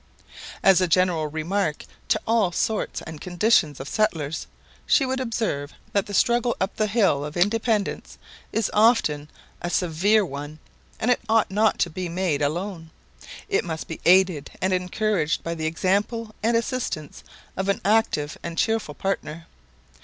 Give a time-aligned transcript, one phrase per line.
[0.63, 4.47] As a general remark to all sorts and conditions of settlers,
[4.87, 8.17] she would observe, that the struggle up the hill of Independence
[8.51, 9.29] is often
[9.61, 10.57] a severe one,
[10.99, 12.89] and it ought not to be made alone.
[13.47, 17.23] It must be aided and encouraged by the example and assistance
[17.55, 19.45] of an active and cheerful partner.